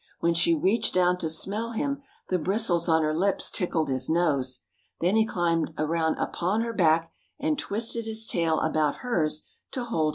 [0.19, 4.61] When she reached down to smell him the bristles on her lips tickled his nose.
[4.99, 9.43] Then he climbed around upon her back and twisted his tail about hers
[9.73, 10.09] to hold him steady.